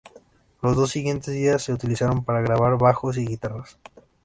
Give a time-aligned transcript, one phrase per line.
[0.63, 3.77] Los dos siguientes días se utilizaron para grabar bajos y guitarras.